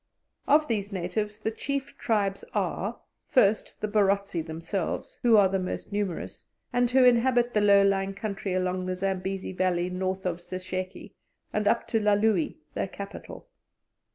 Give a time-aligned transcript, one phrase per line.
[0.47, 5.91] Of these natives the chief tribes are, first, the Barotse themselves, who are the most
[5.93, 11.13] numerous, and who inhabit the low lying country along the Zambesi Valley north of Sesheke,
[11.53, 13.47] and up to Lia Lui, their capital.